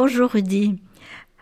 Bonjour 0.00 0.30
Rudy. 0.30 0.78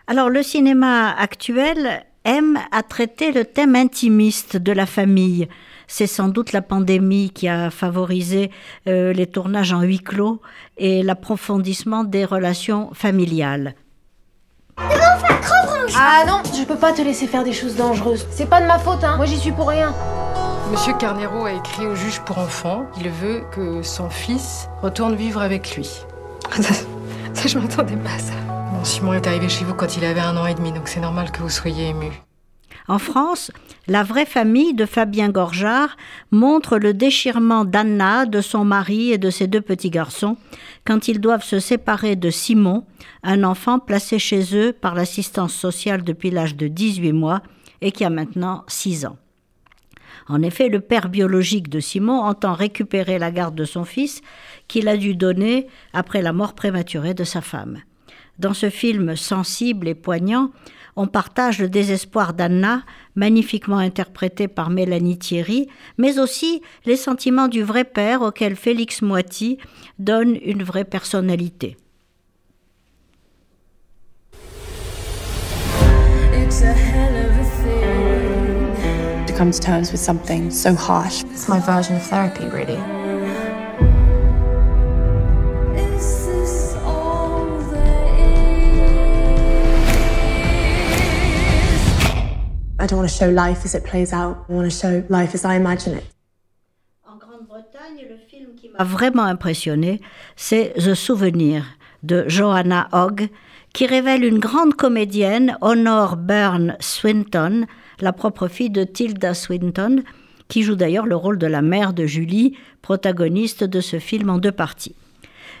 Alors 0.07 0.31
le 0.31 0.41
cinéma 0.41 1.11
actuel 1.11 2.03
aime 2.25 2.57
à 2.71 2.81
traiter 2.81 3.31
le 3.31 3.45
thème 3.45 3.75
intimiste 3.75 4.57
de 4.57 4.71
la 4.71 4.87
famille. 4.87 5.47
C'est 5.85 6.07
sans 6.07 6.27
doute 6.27 6.53
la 6.53 6.63
pandémie 6.63 7.29
qui 7.29 7.47
a 7.47 7.69
favorisé 7.69 8.49
euh, 8.87 9.13
les 9.13 9.27
tournages 9.27 9.73
en 9.73 9.83
huis 9.83 9.99
clos 9.99 10.41
et 10.79 11.03
l'approfondissement 11.03 12.03
des 12.03 12.25
relations 12.25 12.89
familiales. 12.95 13.75
Ah 15.95 16.23
non, 16.25 16.41
je 16.51 16.63
peux 16.63 16.77
pas 16.77 16.93
te 16.93 17.03
laisser 17.03 17.27
faire 17.27 17.43
des 17.43 17.53
choses 17.53 17.75
dangereuses. 17.75 18.25
C'est 18.31 18.49
pas 18.49 18.59
de 18.59 18.65
ma 18.65 18.79
faute, 18.79 19.03
hein. 19.03 19.17
Moi 19.17 19.27
j'y 19.27 19.37
suis 19.37 19.51
pour 19.51 19.67
rien. 19.69 19.93
Monsieur 20.71 20.93
Carnero 20.93 21.45
a 21.45 21.53
écrit 21.53 21.85
au 21.85 21.93
juge 21.93 22.21
pour 22.21 22.39
enfants. 22.39 22.87
Il 22.99 23.07
veut 23.09 23.43
que 23.51 23.83
son 23.83 24.09
fils 24.09 24.67
retourne 24.81 25.13
vivre 25.13 25.43
avec 25.43 25.75
lui. 25.75 25.87
Ça, 26.59 26.73
ça, 27.35 27.47
je 27.47 27.59
m'attendais 27.59 27.97
pas 27.97 28.15
à 28.15 28.19
ça. 28.19 28.46
Simon 28.83 29.13
est 29.13 29.27
arrivé 29.27 29.49
chez 29.49 29.65
vous 29.65 29.73
quand 29.73 29.97
il 29.97 30.05
avait 30.05 30.21
un 30.21 30.37
an 30.37 30.45
et 30.45 30.53
demi, 30.53 30.71
donc 30.71 30.87
c'est 30.87 30.99
normal 30.99 31.31
que 31.31 31.41
vous 31.41 31.49
soyez 31.49 31.89
ému. 31.89 32.11
En 32.87 32.99
France, 32.99 33.51
la 33.87 34.01
vraie 34.03 34.25
famille 34.25 34.73
de 34.73 34.85
Fabien 34.85 35.29
Gorjard 35.29 35.97
montre 36.31 36.77
le 36.77 36.93
déchirement 36.93 37.65
d'Anna, 37.65 38.25
de 38.25 38.39
son 38.39 38.63
mari 38.63 39.11
et 39.11 39.17
de 39.17 39.29
ses 39.29 39.47
deux 39.47 39.61
petits 39.61 39.89
garçons 39.89 40.37
quand 40.85 41.09
ils 41.09 41.19
doivent 41.19 41.43
se 41.43 41.59
séparer 41.59 42.15
de 42.15 42.29
Simon, 42.29 42.85
un 43.23 43.43
enfant 43.43 43.79
placé 43.79 44.19
chez 44.19 44.55
eux 44.55 44.71
par 44.71 44.95
l'assistance 44.95 45.53
sociale 45.53 46.03
depuis 46.03 46.31
l'âge 46.31 46.55
de 46.55 46.67
18 46.67 47.11
mois 47.11 47.41
et 47.81 47.91
qui 47.91 48.05
a 48.05 48.09
maintenant 48.09 48.63
6 48.67 49.05
ans. 49.05 49.17
En 50.29 50.41
effet, 50.41 50.69
le 50.69 50.79
père 50.79 51.09
biologique 51.09 51.69
de 51.69 51.81
Simon 51.81 52.21
entend 52.21 52.53
récupérer 52.53 53.19
la 53.19 53.31
garde 53.31 53.55
de 53.55 53.65
son 53.65 53.83
fils 53.83 54.21
qu'il 54.69 54.87
a 54.87 54.95
dû 54.95 55.13
donner 55.13 55.67
après 55.91 56.21
la 56.21 56.33
mort 56.33 56.53
prématurée 56.53 57.13
de 57.13 57.23
sa 57.25 57.41
femme. 57.41 57.79
Dans 58.39 58.53
ce 58.53 58.69
film 58.69 59.15
sensible 59.15 59.87
et 59.87 59.95
poignant, 59.95 60.51
on 60.95 61.07
partage 61.07 61.59
le 61.59 61.69
désespoir 61.69 62.33
d'Anna, 62.33 62.83
magnifiquement 63.15 63.77
interprété 63.77 64.47
par 64.47 64.69
Mélanie 64.69 65.17
Thierry, 65.17 65.67
mais 65.97 66.19
aussi 66.19 66.61
les 66.85 66.97
sentiments 66.97 67.47
du 67.47 67.61
vrai 67.61 67.83
père 67.83 68.21
auquel 68.21 68.55
Félix 68.55 69.01
Moiti 69.01 69.57
donne 69.99 70.37
une 70.43 70.63
vraie 70.63 70.85
personnalité. 70.85 71.77
It's 76.33 76.63
a 76.63 76.73
hell 76.73 77.15
of 77.25 77.37
a 77.37 77.43
thing. 77.63 79.25
to 79.27 79.33
come 79.33 79.51
to 79.51 79.59
terms 79.59 79.91
with 79.91 79.99
something 79.99 80.49
so 80.49 80.73
harsh. 80.73 81.23
It's 81.25 81.47
my 81.47 81.59
version 81.59 81.95
of 81.97 82.03
therapy, 82.03 82.45
really. 82.45 82.96
I 92.87 92.89
don't 92.89 92.99
want 92.99 93.09
to 93.09 93.17
show 93.17 93.29
life 93.29 93.65
as 93.65 93.75
it 93.75 93.83
plays 93.83 94.13
out. 94.13 94.45
I 94.47 94.53
want 94.53 94.63
to 94.63 94.69
show 94.69 95.03
life 95.09 95.35
as 95.35 95.43
I 95.43 95.57
imagine 95.57 95.97
it. 95.97 96.05
En 97.05 97.17
Grande-Bretagne, 97.17 98.07
le 98.09 98.15
film 98.29 98.55
qui 98.55 98.69
m'a 98.69 98.81
vraiment 98.85 99.25
impressionné, 99.25 99.99
c'est 100.37 100.73
The 100.77 100.93
Souvenir 100.93 101.65
de 102.03 102.23
Joanna 102.29 102.87
Hogg, 102.93 103.27
qui 103.73 103.87
révèle 103.87 104.23
une 104.23 104.39
grande 104.39 104.73
comédienne, 104.73 105.57
Honor 105.59 106.15
Byrne 106.15 106.77
Swinton, 106.79 107.65
la 107.99 108.13
propre 108.13 108.47
fille 108.47 108.69
de 108.69 108.85
Tilda 108.85 109.33
Swinton, 109.33 110.03
qui 110.47 110.63
joue 110.63 110.75
d'ailleurs 110.75 111.07
le 111.07 111.17
rôle 111.17 111.37
de 111.37 111.47
la 111.47 111.61
mère 111.61 111.91
de 111.91 112.05
Julie, 112.05 112.55
protagoniste 112.81 113.65
de 113.65 113.81
ce 113.81 113.99
film 113.99 114.29
en 114.29 114.37
deux 114.37 114.53
parties. 114.53 114.95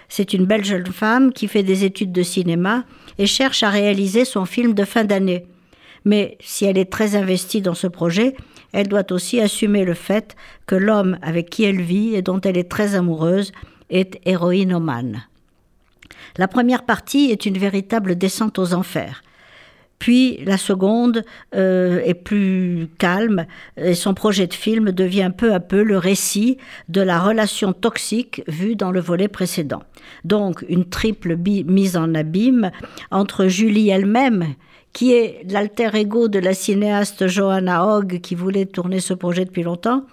C'est 0.07 0.31
une 0.31 0.45
belle 0.45 0.63
jeune 0.63 0.87
femme 0.87 1.33
qui 1.33 1.49
fait 1.49 1.63
des 1.63 1.83
études 1.83 2.13
de 2.13 2.23
cinéma 2.23 2.85
et 3.17 3.27
cherche 3.27 3.63
à 3.63 3.69
réaliser 3.69 4.23
son 4.23 4.45
film 4.45 4.73
de 4.73 4.85
fin 4.85 5.03
d'année. 5.03 5.45
Mais 6.07 6.37
si 6.39 6.63
elle 6.63 6.77
est 6.77 6.89
très 6.89 7.17
investie 7.17 7.61
dans 7.61 7.73
ce 7.73 7.85
projet, 7.85 8.33
elle 8.71 8.87
doit 8.87 9.11
aussi 9.11 9.41
assumer 9.41 9.83
le 9.83 9.93
fait 9.93 10.37
que 10.65 10.75
l'homme 10.75 11.17
avec 11.21 11.49
qui 11.49 11.65
elle 11.65 11.81
vit 11.81 12.15
et 12.15 12.21
dont 12.21 12.39
elle 12.39 12.57
est 12.57 12.71
très 12.71 12.95
amoureuse 12.95 13.51
est 13.89 14.17
héroïnomane. 14.25 15.25
La 16.37 16.47
première 16.47 16.83
partie 16.83 17.29
est 17.29 17.45
une 17.45 17.57
véritable 17.57 18.17
descente 18.17 18.57
aux 18.57 18.73
enfers. 18.73 19.21
Puis 19.99 20.37
la 20.45 20.57
seconde 20.57 21.25
euh, 21.55 21.99
est 22.05 22.13
plus 22.13 22.87
calme 22.99 23.45
et 23.75 23.93
son 23.93 24.13
projet 24.13 24.47
de 24.47 24.53
film 24.53 24.91
devient 24.91 25.31
peu 25.35 25.53
à 25.53 25.59
peu 25.59 25.83
le 25.83 25.97
récit 25.97 26.57
de 26.87 27.01
la 27.01 27.19
relation 27.19 27.73
toxique 27.73 28.43
vue 28.47 28.77
dans 28.77 28.91
le 28.91 29.01
volet 29.01 29.27
précédent. 29.27 29.83
Donc 30.23 30.63
une 30.69 30.85
triple 30.85 31.35
mise 31.35 31.97
en 31.97 32.13
abîme 32.13 32.71
entre 33.11 33.47
Julie 33.47 33.89
elle-même, 33.89 34.53
qui 34.97 35.13
est 35.13 35.43
l'alter 35.47 35.93
ego 35.93 36.27
de 36.27 36.39
la 36.39 36.55
cinéaste 36.55 37.27
Johanna 37.27 37.85
Hogg 37.85 38.19
qui 38.19 38.33
voulait 38.33 38.65
tourner 38.65 38.99
ce 38.99 39.13
projet 39.13 39.45
depuis 39.45 39.61
longtemps, 39.61 40.07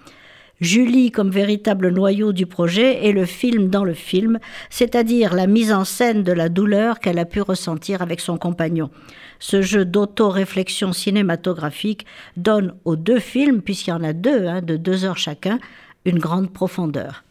Julie 0.61 1.09
comme 1.09 1.31
véritable 1.31 1.89
noyau 1.89 2.33
du 2.33 2.45
projet 2.45 3.03
et 3.03 3.11
le 3.11 3.25
film 3.25 3.69
dans 3.69 3.83
le 3.83 3.95
film, 3.95 4.37
c'est-à-dire 4.69 5.33
la 5.33 5.47
mise 5.47 5.73
en 5.73 5.85
scène 5.85 6.21
de 6.21 6.31
la 6.31 6.49
douleur 6.49 6.99
qu'elle 6.99 7.17
a 7.17 7.25
pu 7.25 7.41
ressentir 7.41 8.03
avec 8.03 8.19
son 8.19 8.37
compagnon. 8.37 8.91
Ce 9.39 9.63
jeu 9.63 9.85
d'auto-réflexion 9.85 10.93
cinématographique 10.93 12.05
donne 12.37 12.75
aux 12.85 12.95
deux 12.95 13.19
films, 13.19 13.63
puisqu'il 13.63 13.89
y 13.89 13.93
en 13.93 14.03
a 14.03 14.13
deux, 14.13 14.45
hein, 14.45 14.61
de 14.61 14.77
deux 14.77 15.03
heures 15.03 15.17
chacun, 15.17 15.57
une 16.05 16.19
grande 16.19 16.53
profondeur. 16.53 17.23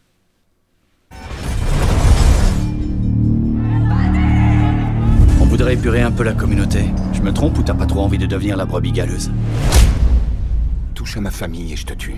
On 5.65 5.67
voudrait 5.67 5.81
épurer 5.81 6.01
un 6.03 6.11
peu 6.11 6.21
la 6.21 6.33
communauté. 6.33 6.85
Je 7.13 7.21
me 7.21 7.33
trompe 7.33 7.57
ou 7.57 7.63
t'as 7.63 7.73
pas 7.73 7.87
trop 7.87 8.01
envie 8.01 8.19
de 8.19 8.27
devenir 8.27 8.55
la 8.55 8.65
brebis 8.65 8.91
galeuse 8.91 9.31
Touche 10.93 11.17
à 11.17 11.21
ma 11.21 11.31
famille 11.31 11.73
et 11.73 11.75
je 11.75 11.87
te 11.87 11.93
tue. 11.95 12.17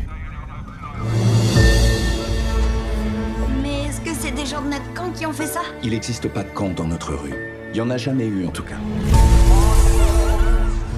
Mais 3.63 3.85
est-ce 3.85 4.01
que 4.01 4.09
c'est 4.13 4.31
des 4.31 4.45
gens 4.45 4.61
de 4.61 4.67
notre 4.67 4.93
camp 4.93 5.13
qui 5.13 5.25
ont 5.25 5.31
fait 5.31 5.45
ça? 5.45 5.61
Il 5.81 5.91
n'existe 5.91 6.27
pas 6.27 6.43
de 6.43 6.49
camp 6.49 6.71
dans 6.75 6.87
notre 6.87 7.13
rue. 7.13 7.35
Il 7.71 7.77
y 7.77 7.79
en 7.79 7.89
a 7.89 7.95
jamais 7.95 8.25
eu 8.25 8.45
en 8.45 8.51
tout 8.51 8.63
cas. 8.63 8.75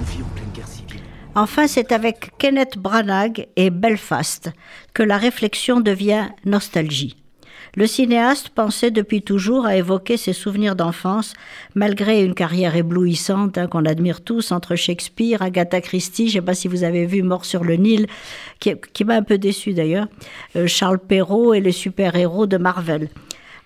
On 0.00 0.10
vit 0.10 0.20
en 0.20 0.34
pleine 0.34 0.50
guerre 0.52 0.66
civile. 0.66 1.02
Enfin, 1.36 1.68
c'est 1.68 1.92
avec 1.92 2.32
Kenneth 2.36 2.78
Branagh 2.78 3.46
et 3.54 3.70
Belfast 3.70 4.50
que 4.92 5.04
la 5.04 5.18
réflexion 5.18 5.78
devient 5.78 6.26
nostalgie. 6.44 7.16
Le 7.76 7.86
cinéaste 7.86 8.50
pensait 8.50 8.90
depuis 8.90 9.22
toujours 9.22 9.66
à 9.66 9.76
évoquer 9.76 10.16
ses 10.16 10.32
souvenirs 10.32 10.76
d'enfance, 10.76 11.34
malgré 11.74 12.24
une 12.24 12.34
carrière 12.34 12.76
éblouissante 12.76 13.58
hein, 13.58 13.66
qu'on 13.66 13.84
admire 13.84 14.22
tous 14.22 14.52
entre 14.52 14.76
Shakespeare, 14.76 15.42
Agatha 15.42 15.80
Christie, 15.80 16.28
je 16.28 16.38
ne 16.38 16.40
sais 16.40 16.46
pas 16.46 16.54
si 16.54 16.68
vous 16.68 16.84
avez 16.84 17.06
vu 17.06 17.22
Mort 17.22 17.44
sur 17.44 17.64
le 17.64 17.76
Nil, 17.76 18.06
qui, 18.58 19.04
m'a 19.04 19.14
un 19.14 19.22
peu 19.22 19.38
déçu 19.38 19.72
d'ailleurs, 19.72 20.06
euh, 20.56 20.66
Charles 20.66 20.98
Perrault 20.98 21.54
et 21.54 21.60
les 21.60 21.72
super-héros 21.72 22.46
de 22.46 22.56
Marvel. 22.56 23.08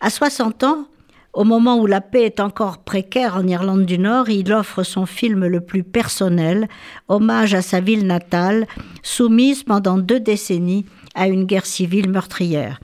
À 0.00 0.11
60 0.11 0.65
ans, 0.65 0.87
au 1.34 1.43
moment 1.43 1.78
où 1.78 1.87
la 1.87 2.00
paix 2.00 2.22
est 2.22 2.38
encore 2.38 2.78
précaire 2.78 3.37
en 3.37 3.47
Irlande 3.47 3.87
du 3.87 3.99
Nord, 3.99 4.28
il 4.28 4.53
offre 4.53 4.84
son 4.84 5.05
film 5.05 5.47
le 5.47 5.61
plus 5.61 5.82
personnel, 5.82 6.69
hommage 7.09 7.55
à 7.55 7.62
sa 7.62 7.81
ville 7.81 8.06
natale, 8.06 8.69
soumise 9.03 9.65
pendant 9.65 9.99
deux 9.99 10.21
décennies 10.21 10.87
à 11.16 11.26
une 11.26 11.44
guerre 11.44 11.66
civile 11.66 12.09
meurtrière. 12.09 12.78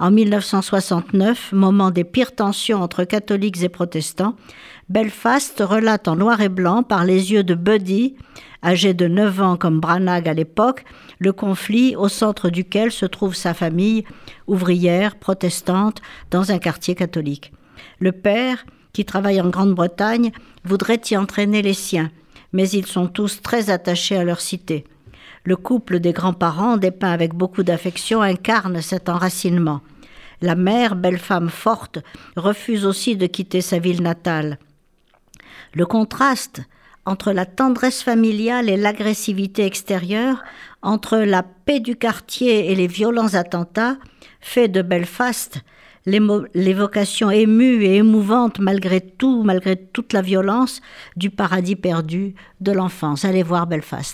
En 0.00 0.10
1969, 0.10 1.52
moment 1.52 1.90
des 1.90 2.04
pires 2.04 2.34
tensions 2.34 2.82
entre 2.82 3.04
catholiques 3.04 3.62
et 3.62 3.68
protestants, 3.68 4.34
Belfast 4.88 5.62
relate 5.64 6.08
en 6.08 6.16
noir 6.16 6.40
et 6.40 6.48
blanc 6.48 6.82
par 6.82 7.04
les 7.04 7.32
yeux 7.32 7.44
de 7.44 7.54
Buddy, 7.54 8.16
âgé 8.64 8.92
de 8.92 9.06
9 9.06 9.40
ans 9.40 9.56
comme 9.56 9.78
Branagh 9.78 10.28
à 10.28 10.34
l'époque, 10.34 10.84
le 11.18 11.32
conflit 11.32 11.94
au 11.94 12.08
centre 12.08 12.50
duquel 12.50 12.90
se 12.90 13.06
trouve 13.06 13.34
sa 13.34 13.54
famille, 13.54 14.04
ouvrière, 14.48 15.16
protestante, 15.16 16.02
dans 16.30 16.50
un 16.50 16.58
quartier 16.58 16.96
catholique. 16.96 17.52
Le 18.00 18.10
père, 18.10 18.66
qui 18.92 19.04
travaille 19.04 19.40
en 19.40 19.48
Grande-Bretagne, 19.48 20.32
voudrait 20.64 21.00
y 21.10 21.16
entraîner 21.16 21.62
les 21.62 21.74
siens, 21.74 22.10
mais 22.52 22.68
ils 22.68 22.86
sont 22.86 23.06
tous 23.06 23.42
très 23.42 23.70
attachés 23.70 24.16
à 24.16 24.24
leur 24.24 24.40
cité. 24.40 24.84
Le 25.44 25.56
couple 25.56 26.00
des 26.00 26.12
grands-parents, 26.12 26.78
dépeint 26.78 27.12
avec 27.12 27.34
beaucoup 27.34 27.62
d'affection, 27.62 28.22
incarne 28.22 28.80
cet 28.80 29.08
enracinement. 29.10 29.82
La 30.40 30.54
mère, 30.54 30.96
belle 30.96 31.18
femme 31.18 31.50
forte, 31.50 31.98
refuse 32.34 32.86
aussi 32.86 33.16
de 33.16 33.26
quitter 33.26 33.60
sa 33.60 33.78
ville 33.78 34.02
natale. 34.02 34.58
Le 35.74 35.86
contraste 35.86 36.62
entre 37.06 37.32
la 37.32 37.44
tendresse 37.44 38.02
familiale 38.02 38.70
et 38.70 38.78
l'agressivité 38.78 39.66
extérieure, 39.66 40.42
entre 40.80 41.18
la 41.18 41.42
paix 41.42 41.80
du 41.80 41.96
quartier 41.96 42.72
et 42.72 42.74
les 42.74 42.86
violents 42.86 43.34
attentats, 43.34 43.96
fait 44.40 44.68
de 44.68 44.80
Belfast 44.80 45.62
l'évocation 46.06 47.30
émue 47.30 47.82
et 47.82 47.96
émouvante 47.96 48.58
malgré 48.58 49.00
tout, 49.00 49.42
malgré 49.42 49.76
toute 49.76 50.12
la 50.12 50.20
violence, 50.20 50.80
du 51.16 51.30
paradis 51.30 51.76
perdu 51.76 52.34
de 52.60 52.72
l'enfance. 52.72 53.24
Allez 53.24 53.42
voir 53.42 53.66
Belfast. 53.66 54.12